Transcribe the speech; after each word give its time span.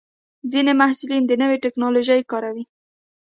ځینې 0.51 0.73
محصلین 0.79 1.23
د 1.27 1.31
نوې 1.41 1.57
ټکنالوژۍ 1.63 2.21
کاروي. 2.31 2.63